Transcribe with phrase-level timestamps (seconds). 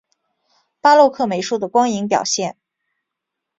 [0.81, 2.57] 巴洛克美术的光影表现